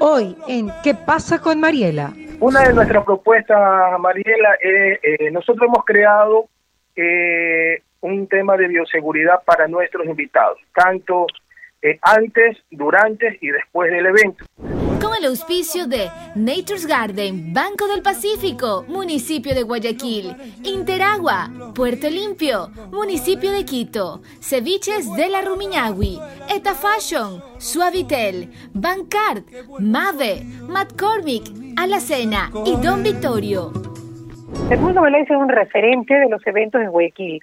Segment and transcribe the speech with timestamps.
[0.00, 2.12] Hoy en ¿Qué pasa con Mariela?
[2.40, 3.56] Una de nuestras propuestas,
[4.00, 6.48] Mariela, es eh, nosotros hemos creado
[6.96, 11.28] eh, un tema de bioseguridad para nuestros invitados, tanto
[11.80, 14.44] eh, antes, durante y después del evento.
[15.18, 23.50] El auspicio de Nature's Garden, Banco del Pacífico, Municipio de Guayaquil, Interagua, Puerto Limpio, Municipio
[23.50, 26.18] de Quito, Ceviches de la Rumiñahui,
[26.54, 29.44] Eta Fashion, Suavitel, Bancard,
[29.78, 31.44] Mave, McCormick,
[31.78, 33.72] Alacena y Don Vittorio.
[34.70, 37.40] El mundo Valencia es un referente de los eventos en Guayaquil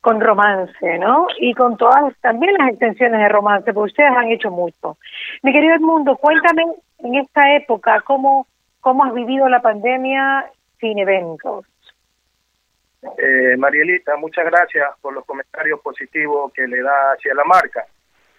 [0.00, 1.26] con romance, ¿no?
[1.40, 4.96] Y con todas también las extensiones de romance, porque ustedes han hecho mucho.
[5.42, 6.62] Mi querido Edmundo, cuéntame
[6.98, 8.46] en esta época cómo,
[8.80, 11.66] cómo has vivido la pandemia sin eventos.
[13.16, 17.86] Eh, Marielita, muchas gracias por los comentarios positivos que le da hacia la marca.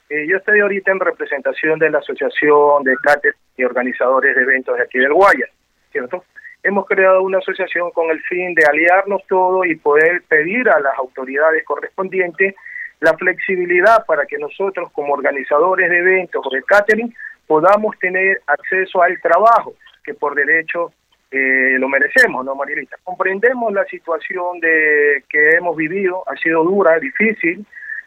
[0.09, 4.75] Eh, yo estoy ahorita en representación de la Asociación de Cáteres y Organizadores de Eventos
[4.75, 5.45] de aquí del Guaya,
[5.91, 6.23] ¿cierto?
[6.63, 10.97] hemos creado una asociación con el fin de aliarnos todos y poder pedir a las
[10.97, 12.55] autoridades correspondientes
[12.99, 17.15] la flexibilidad para que nosotros como organizadores de eventos o de catering
[17.49, 20.93] podamos tener acceso al trabajo que por derecho
[21.31, 22.97] eh, lo merecemos, ¿no, Marilita?
[23.03, 27.65] Comprendemos la situación de que hemos vivido, ha sido dura, difícil,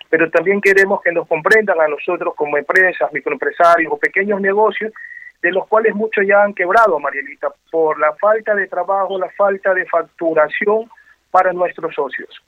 [0.09, 4.93] pero también queremos que nos comprendan a nosotros como empresas, microempresarios o pequeños negocios
[5.43, 9.75] de los cuales muchos ya han quebrado, Marielita, por la falta de trabajo, la falta
[9.75, 10.89] de facturación
[11.33, 12.41] para nuestros socios.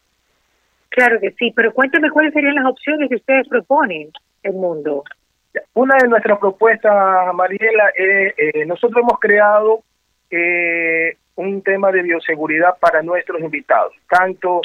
[0.90, 4.12] Claro que sí, pero cuéntame cuáles serían las opciones que ustedes proponen,
[4.44, 5.02] el mundo.
[5.74, 9.82] Una de nuestras propuestas, Mariela, es, eh, nosotros hemos creado
[10.30, 14.60] eh, un tema de bioseguridad para nuestros invitados, tanto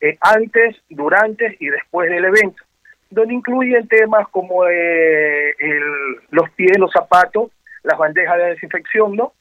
[0.00, 2.62] eh, antes, durante y después del evento,
[3.10, 5.54] donde incluyen temas como el,
[6.30, 7.50] los pies, los zapatos,
[7.82, 9.32] las bandejas de desinfección, ¿no?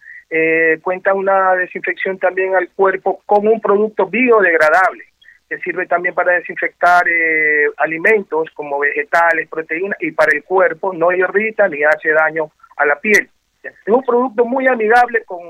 [0.82, 5.07] Cuenta una desinfección también al cuerpo con un producto biodegradable
[5.50, 11.12] que sirve también para desinfectar eh, alimentos como vegetales, proteínas y para el cuerpo no
[11.12, 13.30] irrita ni hace daño a la piel.
[13.64, 15.42] Es un producto muy amigable con,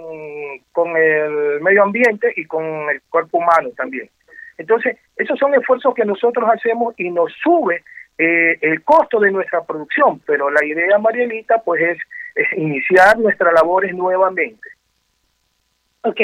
[0.71, 4.09] con el medio ambiente y con el cuerpo humano también.
[4.57, 7.83] Entonces, esos son esfuerzos que nosotros hacemos y nos sube
[8.17, 11.97] eh, el costo de nuestra producción, pero la idea, Marielita, pues
[12.35, 14.69] es iniciar nuestras labores nuevamente.
[16.01, 16.21] Ok,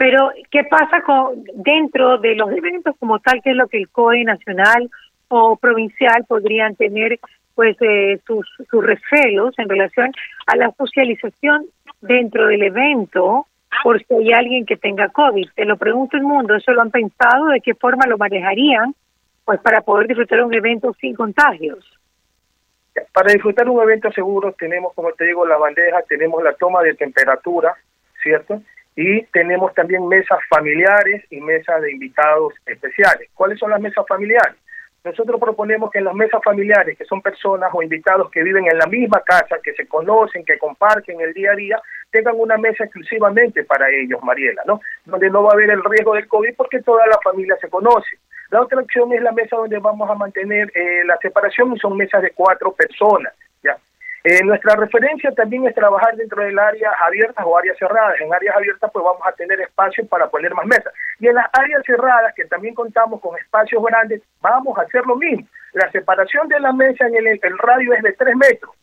[0.00, 3.90] pero ¿qué pasa con dentro de los eventos como tal, que es lo que el
[3.90, 4.88] COE nacional
[5.28, 7.20] o provincial podrían tener
[7.54, 10.10] pues eh, sus, sus recelos en relación
[10.46, 11.66] a la socialización
[12.00, 13.46] dentro del evento
[13.84, 15.50] por si hay alguien que tenga COVID?
[15.54, 17.48] Te lo pregunto el mundo, ¿eso lo han pensado?
[17.48, 18.94] ¿De qué forma lo manejarían?
[19.44, 21.84] Pues para poder disfrutar un evento sin contagios.
[23.12, 26.94] Para disfrutar un evento seguro tenemos, como te digo, la bandeja, tenemos la toma de
[26.94, 27.74] temperatura,
[28.22, 28.62] ¿cierto?
[28.96, 33.28] Y tenemos también mesas familiares y mesas de invitados especiales.
[33.34, 34.56] ¿Cuáles son las mesas familiares?
[35.02, 38.76] Nosotros proponemos que en las mesas familiares, que son personas o invitados que viven en
[38.76, 41.80] la misma casa, que se conocen, que comparten el día a día,
[42.10, 44.80] tengan una mesa exclusivamente para ellos, Mariela, ¿no?
[45.06, 48.18] Donde no va a haber el riesgo del COVID porque toda la familia se conoce.
[48.50, 51.96] La otra opción es la mesa donde vamos a mantener eh, la separación y son
[51.96, 53.32] mesas de cuatro personas.
[53.62, 53.78] ¿ya?
[54.22, 58.20] Eh, nuestra referencia también es trabajar dentro del área abiertas o áreas cerradas.
[58.20, 60.92] En áreas abiertas pues vamos a tener espacio para poner más mesas.
[61.18, 65.16] Y en las áreas cerradas, que también contamos con espacios grandes, vamos a hacer lo
[65.16, 65.46] mismo.
[65.72, 68.74] La separación de la mesa en el, el radio es de tres metros.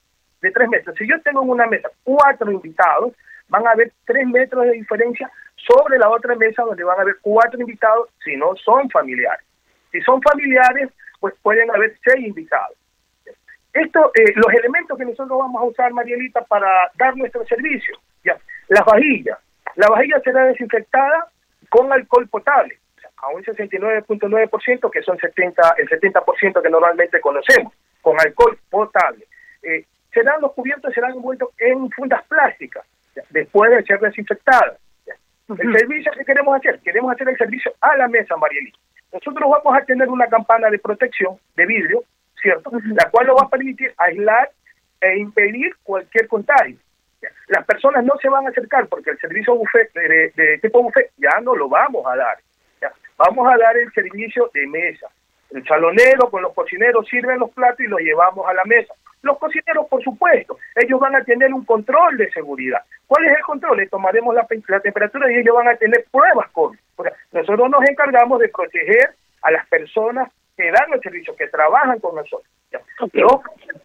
[0.41, 0.95] De tres metros.
[0.97, 3.13] Si yo tengo en una mesa cuatro invitados,
[3.49, 7.17] van a haber tres metros de diferencia sobre la otra mesa donde van a haber
[7.21, 9.45] cuatro invitados si no son familiares.
[9.91, 10.89] Si son familiares,
[11.19, 12.77] pues pueden haber seis invitados.
[13.77, 18.37] Esto, eh, los elementos que nosotros vamos a usar, Marielita, para dar nuestro servicio, ya,
[18.69, 19.37] las vajillas.
[19.75, 21.27] La vajilla será desinfectada
[21.69, 22.77] con alcohol potable,
[23.17, 29.25] a un 69.9%, que son 70, el 70% que normalmente conocemos, con alcohol potable.
[29.61, 32.85] Eh, serán los cubiertos serán envueltos en fundas plásticas,
[33.29, 34.79] después de ser desinfectadas.
[35.49, 38.77] El servicio que queremos hacer, queremos hacer el servicio a la mesa, Marielita
[39.11, 42.03] nosotros vamos a tener una campana de protección de vidrio,
[42.41, 42.71] ¿cierto?
[42.93, 44.49] La cual nos va a permitir aislar
[45.01, 46.77] e impedir cualquier contagio.
[47.47, 51.39] Las personas no se van a acercar porque el servicio buffet de, tipo buffet ya
[51.41, 52.37] no lo vamos a dar.
[53.17, 55.07] Vamos a dar el servicio de mesa.
[55.49, 58.93] El salonero con los cocineros sirven los platos y los llevamos a la mesa.
[59.23, 62.81] Los cocineros, por supuesto, ellos van a tener un control de seguridad.
[63.07, 63.77] ¿Cuál es el control?
[63.77, 66.77] Le tomaremos la, temperatura y ellos van a tener pruebas COVID.
[67.31, 72.15] nosotros nos encargamos de proteger a las personas que dan el servicio, que trabajan con
[72.15, 72.51] nosotros.
[73.13, 73.31] Los,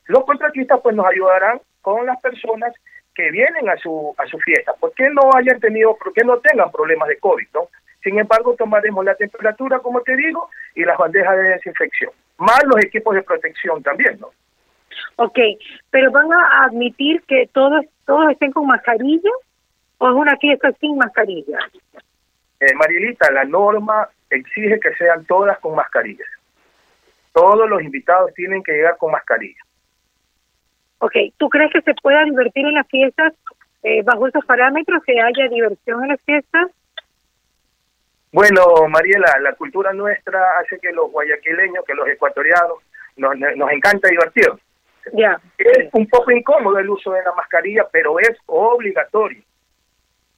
[0.07, 2.73] los contratistas pues nos ayudarán con las personas
[3.15, 7.09] que vienen a su a su fiesta, porque no hayan tenido, porque no tengan problemas
[7.09, 7.69] de COVID, ¿no?
[8.03, 12.83] Sin embargo, tomaremos la temperatura, como te digo, y las bandejas de desinfección, más los
[12.85, 14.31] equipos de protección también, ¿no?
[15.17, 15.39] Ok,
[15.91, 19.31] pero van a admitir que todos todos estén con mascarilla
[19.99, 21.59] o es una fiesta sin mascarilla.
[22.61, 26.29] Eh, Marilita, la norma exige que sean todas con mascarillas.
[27.32, 29.61] Todos los invitados tienen que llegar con mascarilla.
[30.99, 33.32] Ok, ¿tú crees que se pueda divertir en las fiestas
[33.82, 36.70] eh, bajo esos parámetros, que haya diversión en las fiestas?
[38.31, 42.79] Bueno, Mariela, la cultura nuestra hace que los guayaquileños, que los ecuatorianos,
[43.17, 44.49] nos, nos encanta divertir.
[45.12, 45.40] Ya.
[45.58, 49.43] Es un poco incómodo el uso de la mascarilla, pero es obligatorio.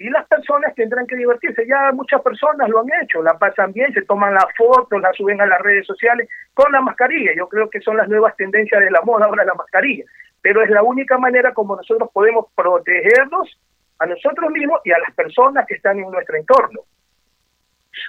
[0.05, 1.67] Y las personas tendrán que divertirse.
[1.67, 5.41] Ya muchas personas lo han hecho, la pasan bien, se toman las fotos, la suben
[5.41, 7.31] a las redes sociales con la mascarilla.
[7.35, 10.05] Yo creo que son las nuevas tendencias de la moda ahora la mascarilla.
[10.43, 13.59] Pero es la única manera como nosotros podemos protegernos
[13.99, 16.81] a nosotros mismos y a las personas que están en nuestro entorno.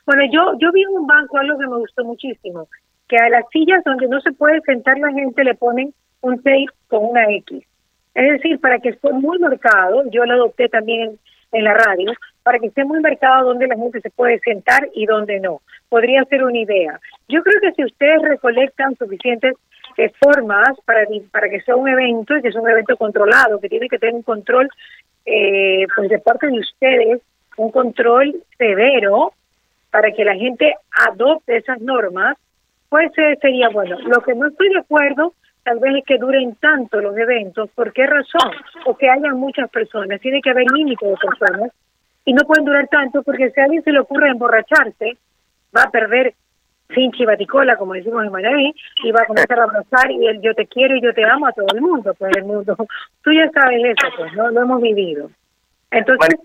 [0.06, 2.68] Bueno, yo yo vi en un banco algo que me gustó muchísimo,
[3.08, 6.66] que a las sillas donde no se puede sentar la gente le ponen un tape
[6.90, 7.66] con una X.
[8.16, 11.18] Es decir, para que esté muy marcado, yo lo adopté también
[11.56, 12.14] en, la radio,
[12.44, 15.62] para que esté muy marcado donde la gente se puede sentar y donde no.
[15.90, 17.00] Podría ser una idea.
[17.28, 19.56] Yo creo que si ustedes recolectan suficientes
[20.22, 23.88] formas para, para que sea un evento, y que es un evento controlado, que tiene
[23.88, 24.70] que tener un control
[25.26, 27.22] eh, pues de parte de ustedes,
[27.58, 29.34] un control severo
[29.90, 30.76] para que la gente
[31.08, 32.38] adopte esas normas,
[32.90, 33.98] pues eh, sería bueno.
[34.02, 35.34] Lo que no estoy de acuerdo
[35.66, 37.70] tal vez es que duren tanto los eventos.
[37.72, 38.52] ¿Por qué razón?
[38.86, 40.22] O que hayan muchas personas.
[40.22, 41.72] Tiene que haber límite de personas
[42.24, 45.18] y no pueden durar tanto porque si a alguien se le ocurre emborracharse,
[45.76, 46.36] va a perder
[46.94, 50.54] sin chivaticola, como decimos en Manaví, y va a comenzar a abrazar y el yo
[50.54, 52.78] te quiero y yo te amo a todo el mundo, pues el mundo.
[53.24, 54.52] Tú ya sabes eso, pues, ¿no?
[54.52, 55.32] Lo hemos vivido.
[55.90, 56.40] Entonces,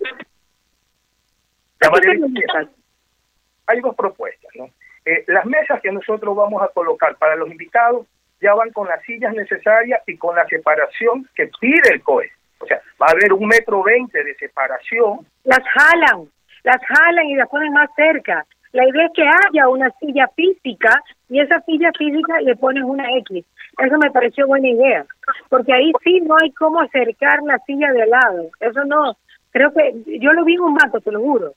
[3.66, 4.70] hay dos propuestas, ¿no?
[5.04, 8.06] Eh, las mesas que nosotros vamos a colocar para los invitados
[8.40, 12.30] ya van con las sillas necesarias y con la separación que pide el COE.
[12.58, 15.26] O sea, va a haber un metro veinte de separación.
[15.44, 16.28] Las jalan,
[16.62, 18.44] las jalan y las ponen más cerca.
[18.72, 23.04] La idea es que haya una silla física y esa silla física le ponen una
[23.18, 23.44] X.
[23.78, 25.04] Eso me pareció buena idea,
[25.48, 28.50] porque ahí sí no hay cómo acercar la silla de al lado.
[28.60, 29.16] Eso no,
[29.50, 31.54] creo que yo lo vi en un banco, te lo juro.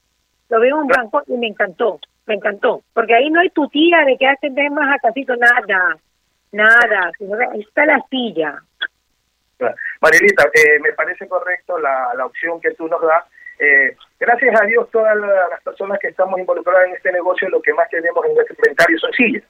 [0.50, 3.68] Lo vi en un banco y me encantó, me encantó, porque ahí no hay tu
[3.68, 5.98] tía de que hacen más a casito, nada,
[6.54, 7.12] nada,
[7.52, 8.62] ahí está la silla.
[10.02, 13.24] Marilita, eh, me parece correcto la, la opción que tú nos das
[13.60, 17.74] eh, gracias a Dios, todas las personas que estamos involucradas en este negocio, lo que
[17.74, 19.44] más tenemos en nuestro inventario son sillas.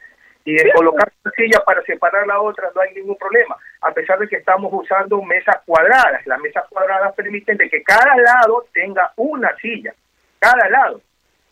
[0.46, 4.28] Y en colocar sillas para separar la otra no hay ningún problema, a pesar de
[4.28, 6.26] que estamos usando mesas cuadradas.
[6.28, 9.94] Las mesas cuadradas permiten de que cada lado tenga una silla,
[10.40, 11.02] cada lado,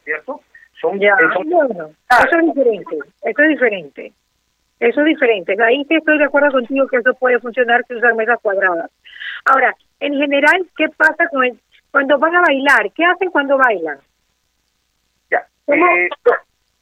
[0.03, 0.41] ¿cierto?
[0.79, 1.41] Son, ya, eso
[2.37, 4.13] es diferente, eso es diferente.
[4.81, 5.55] Eso es diferente.
[5.63, 8.89] Ahí sí estoy de acuerdo contigo que eso puede funcionar si usar mesas cuadradas.
[9.45, 11.59] Ahora, en general, ¿qué pasa con el,
[11.91, 13.99] cuando van a bailar, ¿qué hacen cuando bailan?
[15.29, 15.45] Ya.
[15.67, 16.09] Eh,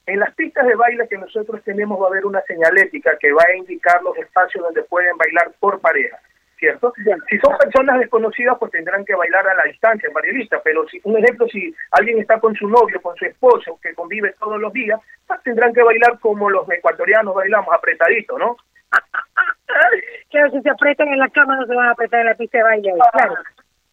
[0.06, 3.44] en las pistas de baile que nosotros tenemos va a haber una señalética que va
[3.46, 6.18] a indicar los espacios donde pueden bailar por pareja,
[6.60, 6.94] ¿cierto?
[7.30, 11.18] Si son personas desconocidas, pues tendrán que bailar a la distancia, Marilista, pero si, un
[11.18, 15.00] ejemplo, si alguien está con su novio, con su esposo, que convive todos los días,
[15.26, 18.58] pues tendrán que bailar como los ecuatorianos bailamos, apretaditos, ¿no?
[20.30, 22.58] claro, si se apretan en la cama no se van a apretar en la pista
[22.58, 23.36] de baile, claro.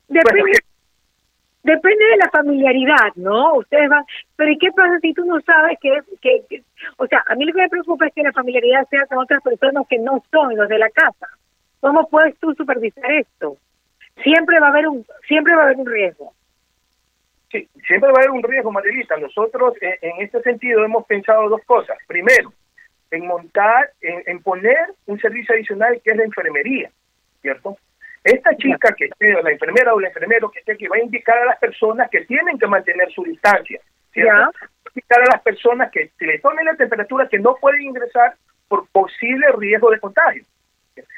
[0.09, 0.59] Depende,
[1.63, 3.55] Depende de la familiaridad, ¿no?
[3.55, 4.05] Ustedes van,
[4.37, 6.63] pero ¿y qué pasa si tú no sabes que, que,
[6.97, 9.43] o sea, a mí lo que me preocupa es que la familiaridad sea con otras
[9.43, 11.27] personas que no son los de la casa.
[11.87, 13.59] ¿Cómo puedes tú supervisar esto?
[14.21, 16.35] Siempre va a haber un, siempre va a haber un riesgo.
[17.49, 19.17] Sí, siempre va a haber un riesgo, Marilita.
[19.17, 21.97] Nosotros eh, en este sentido hemos pensado dos cosas.
[22.09, 22.53] Primero,
[23.13, 26.91] en montar, en, en poner un servicio adicional que es la enfermería,
[27.41, 27.77] ¿cierto?
[28.25, 31.39] Esta chica que esté, la enfermera o el enfermero que esté aquí, va a indicar
[31.39, 33.81] a las personas que tienen que mantener su distancia.
[34.13, 34.33] ¿cierto?
[34.33, 37.83] Va a indicar a las personas que si le tomen la temperatura que no pueden
[37.83, 38.35] ingresar
[38.67, 40.43] por posible riesgo de contagio.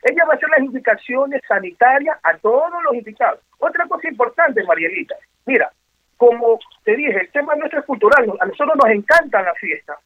[0.02, 3.40] Ella va a hacer las indicaciones sanitarias a todos los invitados.
[3.58, 5.16] Otra cosa importante, Marielita,
[5.47, 5.70] mira,
[6.16, 9.97] como te dije, el tema nuestro es cultural, a nosotros nos encanta la fiesta,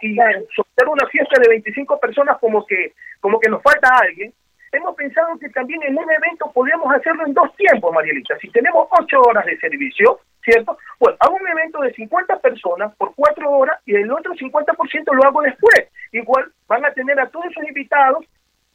[0.00, 0.16] y
[0.54, 4.32] soltar una fiesta de 25 personas como que como que nos falta alguien,
[4.72, 8.36] hemos pensado que también en un evento podríamos hacerlo en dos tiempos, Marielita.
[8.38, 10.78] Si tenemos ocho horas de servicio, ¿cierto?
[10.98, 15.24] Pues hago un evento de 50 personas por cuatro horas y el otro 50% lo
[15.24, 15.88] hago después.
[16.12, 18.24] Igual van a tener a todos sus invitados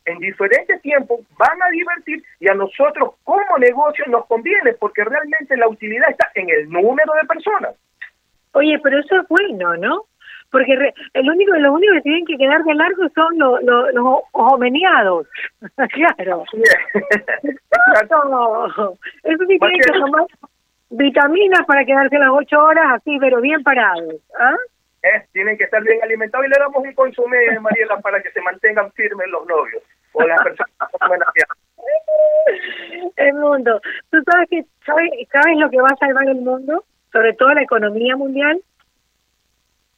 [0.06, 5.56] en diferentes tiempos van a divertir y a nosotros como negocio nos conviene porque realmente
[5.58, 7.76] la utilidad está en el número de personas.
[8.54, 10.06] Oye, pero eso es bueno, ¿no?
[10.52, 10.74] Porque
[11.14, 15.28] el único, los únicos que tienen que quedar de largo son los, los, los homeniados.
[15.94, 16.44] claro.
[19.24, 20.28] Eso sí tienen que tomar
[20.92, 24.16] vitaminas para quedarse las ocho horas así, pero bien parados.
[24.40, 24.56] ¿ah?
[25.02, 28.42] Eh, tienen que estar bien alimentados y le damos un consumé, Mariela, para que se
[28.42, 29.82] mantengan firmes los novios
[30.14, 30.70] o las personas
[33.16, 33.82] El mundo.
[34.10, 36.84] ¿Tú sabes, que, sabes, sabes lo que va a salvar el mundo?
[37.12, 38.62] Sobre todo la economía mundial.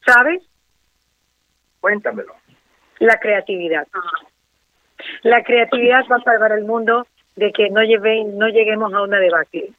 [0.05, 0.43] ¿Sabes?
[1.79, 2.34] Cuéntamelo.
[3.00, 3.88] La creatividad.
[5.24, 7.05] La creatividad va a salvar el mundo
[7.36, 9.72] de que no, lleve, no lleguemos a una debacle.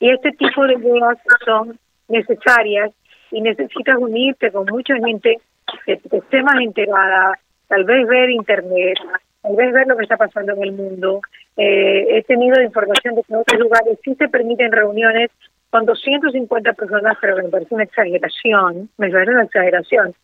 [0.00, 1.78] Y este tipo de ideas son
[2.08, 2.92] necesarias
[3.30, 5.38] y necesitas unirte con mucha gente
[5.84, 8.98] que, esté más enterada, tal vez ver internet,
[9.46, 11.20] tal vez ver lo que está pasando en el mundo.
[11.56, 15.30] Eh, he tenido información de que en otros lugares sí se permiten reuniones
[15.70, 20.14] con 250 personas, pero me parece una exageración, me parece una exageración.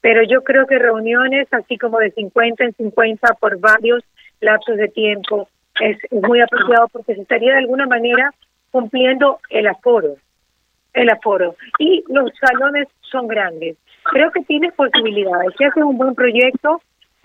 [0.00, 4.02] Pero yo creo que reuniones así como de 50 en 50 por varios
[4.40, 5.48] lapsos de tiempo
[5.80, 8.32] es, muy apropiado porque se estaría de alguna manera
[8.70, 10.16] cumpliendo el aforo,
[10.92, 11.56] el aforo.
[11.78, 13.76] Y los salones son grandes.
[14.04, 15.52] Creo que tienes posibilidades.
[15.56, 16.80] Si haces un buen proyecto,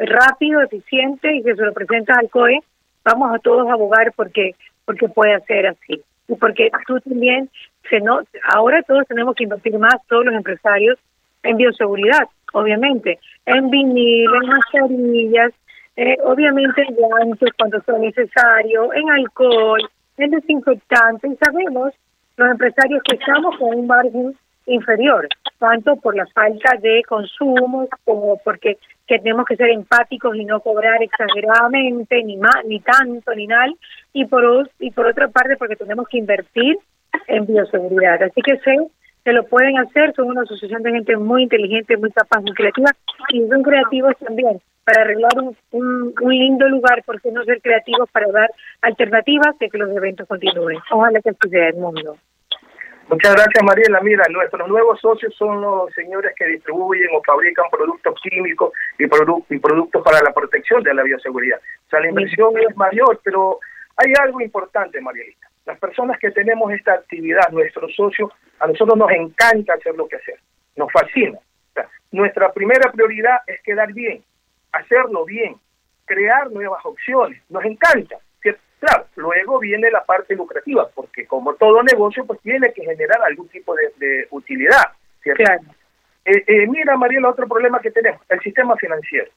[0.06, 2.60] rápido, eficiente y que se lo presentas al COE,
[3.04, 4.56] vamos a todos a abogar porque
[4.86, 6.02] porque puede ser así.
[6.28, 7.50] Y porque tú también
[7.90, 8.22] se no
[8.54, 10.98] ahora todos tenemos que invertir más todos los empresarios
[11.44, 15.52] en bioseguridad obviamente en vinil en mascarillas
[15.98, 19.82] eh, obviamente en guantes cuando sea necesario en alcohol
[20.18, 21.94] en desinfectante y sabemos
[22.38, 25.28] los empresarios que estamos con un margen inferior,
[25.62, 30.60] tanto por la falta de consumo como porque que tenemos que ser empáticos y no
[30.60, 33.72] cobrar exageradamente ni más ni tanto ni nada.
[34.12, 36.78] Y por y por otra parte porque tenemos que invertir
[37.28, 38.24] en bioseguridad.
[38.24, 38.76] Así que sé
[39.24, 42.90] que lo pueden hacer son una asociación de gente muy inteligente muy capaz muy creativa
[43.30, 45.56] y son creativos también para arreglar un,
[46.20, 48.50] un, lindo lugar por qué no ser creativos para dar
[48.82, 52.18] alternativas de que los eventos continúen ojalá que así sea el mundo
[53.10, 54.00] Muchas gracias, Mariela.
[54.02, 59.60] Mira, nuestros nuevos socios son los señores que distribuyen o fabrican productos químicos y, y
[59.60, 61.60] productos para la protección de la bioseguridad.
[61.60, 63.60] O sea, la inversión es mayor, pero
[63.98, 65.48] hay algo importante, Marielita.
[65.66, 70.16] Las personas que tenemos esta actividad, nuestros socios, a nosotros nos encanta hacer lo que
[70.16, 70.40] hacer.
[70.76, 71.38] Nos fascina.
[72.12, 74.24] nuestra primera prioridad es quedar bien,
[74.72, 75.56] hacerlo bien,
[76.06, 77.42] crear nuevas opciones.
[77.50, 78.18] Nos encanta.
[78.82, 83.48] Claro, luego viene la parte lucrativa, porque como todo negocio, pues tiene que generar algún
[83.50, 84.86] tipo de, utilidad,
[85.22, 85.44] ¿cierto?
[86.26, 89.30] Eh, eh, mira, Mariela, otro problema que tenemos, el sistema financiero.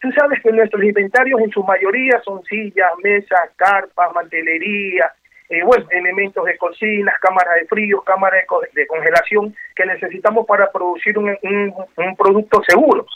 [0.00, 5.12] Tú sabes que nuestros inventarios en su mayoría son sillas, mesas, carpas, mantelería,
[5.48, 11.16] eh, bueno, elementos de cocinas, cámaras de frío, cámaras de, congelación que necesitamos para producir
[11.16, 13.06] un, un, producto seguro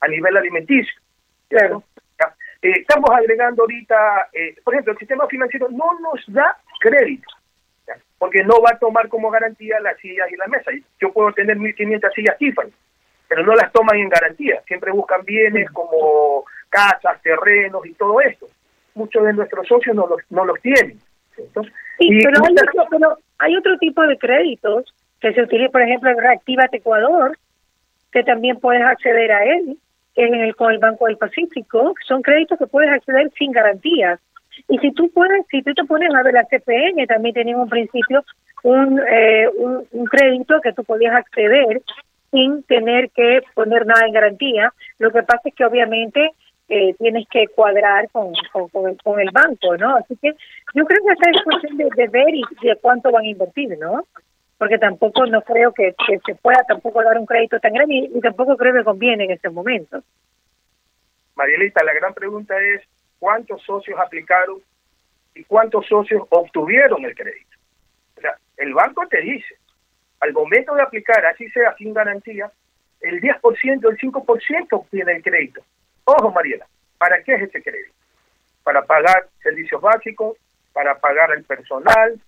[0.00, 1.00] a nivel alimenticio.
[1.48, 1.84] Claro.
[2.62, 7.28] Eh, estamos agregando ahorita, eh, por ejemplo, el sistema financiero no nos da crédito,
[8.18, 10.74] porque no va a tomar como garantía las sillas y las mesas.
[11.00, 12.70] Yo puedo tener 1.500 sillas Tiffany,
[13.26, 14.62] pero no las toman en garantía.
[14.68, 18.46] Siempre buscan bienes como casas, terrenos y todo esto.
[18.94, 20.98] Muchos de nuestros socios no los, no los tienen.
[21.36, 26.10] sí, pero, hay otro, pero hay otro tipo de créditos que se utiliza, por ejemplo,
[26.10, 27.36] en Reactiva Ecuador,
[28.12, 29.78] que también puedes acceder a él
[30.14, 34.20] el, con el Banco del Pacífico, son créditos que puedes acceder sin garantías.
[34.68, 37.68] Y si tú puedes, si tú te pones a ver la CPN, también tenía un
[37.68, 38.24] principio
[38.62, 41.82] un, eh, un, crédito que tú podías acceder
[42.30, 44.72] sin tener que poner nada en garantía.
[44.98, 46.30] Lo que pasa es que obviamente
[46.68, 48.32] eh, tienes que cuadrar con,
[49.02, 49.96] con, el, banco, ¿no?
[49.96, 50.32] Así que
[50.74, 54.06] yo creo que esa es cuestión de ver y de cuánto van a invertir, ¿no?
[54.62, 55.92] Porque tampoco no creo que,
[56.24, 59.50] se pueda tampoco dar un crédito tan grande y, tampoco creo que conviene en este
[59.50, 60.00] momento.
[61.34, 62.80] Marielita, la gran pregunta es
[63.18, 64.60] cuántos socios aplicaron
[65.34, 67.56] y cuántos socios obtuvieron el crédito.
[68.16, 69.56] O sea, el banco te dice,
[70.20, 72.48] al momento de aplicar, así sea sin garantía,
[73.00, 75.60] el 10%, el 5% obtiene el crédito.
[76.04, 77.94] Ojo, Mariela, ¿para qué es ese crédito?
[78.62, 80.36] Para pagar servicios básicos,
[80.72, 82.20] para pagar al personal,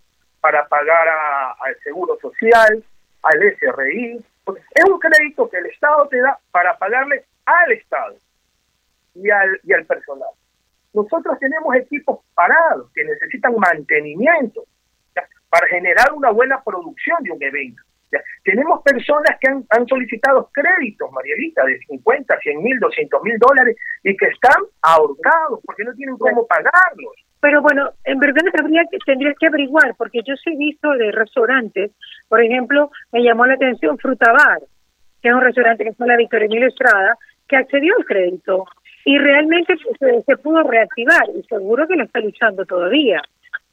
[0.44, 1.08] para pagar
[1.58, 2.84] al Seguro Social,
[3.22, 4.22] al SRI.
[4.74, 8.14] Es un crédito que el Estado te da para pagarle al Estado
[9.14, 10.28] y al, y al personal.
[10.92, 14.64] Nosotros tenemos equipos parados que necesitan mantenimiento
[15.48, 17.82] para generar una buena producción de un evento.
[18.44, 23.76] Tenemos personas que han, han solicitado créditos, Marielita, de 50, 100 mil, 200 mil dólares
[24.02, 27.14] y que están ahorcados porque no tienen cómo pagarlos.
[27.44, 31.12] Pero bueno, en verdad tendría que, tendría que averiguar, porque yo sí he visto de
[31.12, 31.90] restaurantes,
[32.26, 34.60] por ejemplo, me llamó la atención Frutabar,
[35.20, 38.64] que es un restaurante que en la Victoria Emilio Estrada, que accedió al crédito
[39.04, 43.20] y realmente se, se pudo reactivar y seguro que lo está luchando todavía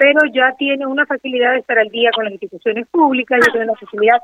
[0.01, 3.67] pero ya tiene una facilidad de estar al día con las instituciones públicas, ya tiene
[3.67, 4.19] la facilidad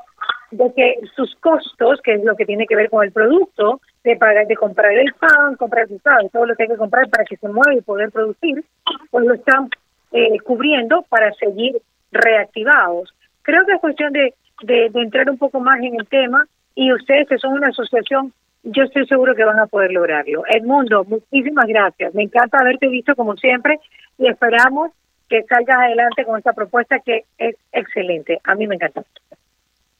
[0.50, 4.16] de que sus costos, que es lo que tiene que ver con el producto, de
[4.16, 6.00] pagar, de comprar el pan, comprar el
[6.30, 8.64] todo lo que hay que comprar para que se mueva y poder producir,
[9.10, 9.68] pues lo están
[10.12, 11.80] eh, cubriendo para seguir
[12.12, 13.12] reactivados.
[13.42, 16.92] Creo que es cuestión de, de, de entrar un poco más en el tema y
[16.92, 18.32] ustedes que son una asociación
[18.64, 20.42] yo estoy seguro que van a poder lograrlo.
[20.48, 22.14] Edmundo, muchísimas gracias.
[22.14, 23.78] Me encanta haberte visto como siempre
[24.18, 24.90] y esperamos
[25.28, 28.40] que salgas adelante con esta propuesta que es excelente.
[28.44, 29.02] A mí me encanta.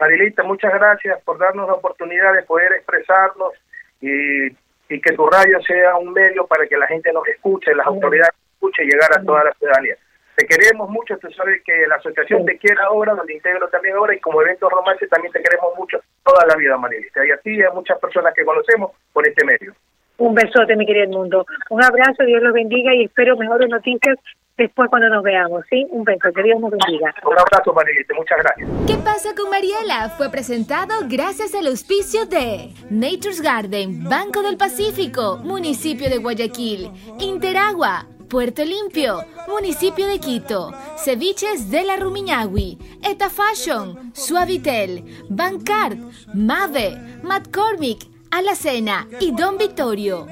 [0.01, 3.53] Marilita, muchas gracias por darnos la oportunidad de poder expresarnos
[4.01, 4.47] y,
[4.89, 8.35] y que tu radio sea un medio para que la gente nos escuche, las autoridades
[8.55, 9.97] escuchen y llegar a toda la ciudadanía.
[10.37, 14.15] Te queremos mucho, tú sabes que la asociación Te Quiere ahora, donde integro también ahora,
[14.15, 17.27] y como evento romance también te queremos mucho toda la vida, Marilita.
[17.27, 19.75] Y a ti y a muchas personas que conocemos por este medio.
[20.19, 21.45] Un besote, mi querido mundo.
[21.71, 24.17] Un abrazo, Dios los bendiga y espero mejores noticias
[24.59, 25.87] después cuando nos veamos, ¿sí?
[25.91, 27.15] Un beso, que Dios nos bendiga.
[27.25, 28.69] Un abrazo, Marielita, muchas gracias.
[28.87, 30.11] ¿Qué pasa con Mariela?
[30.11, 38.07] Fue presentado gracias al auspicio de Nature's Garden, Banco del Pacífico, Municipio de Guayaquil, Interagua,
[38.29, 45.97] Puerto Limpio, Municipio de Quito, Ceviches de la Rumiñahui, Eta Fashion, Suavitel, Bancard,
[46.35, 48.01] Mave, McCormick,
[48.31, 50.27] Alacena y Don Vittorio.